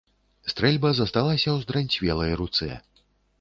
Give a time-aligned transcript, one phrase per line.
[0.53, 2.71] Стрэльба засталася ў здранцвелай руцэ.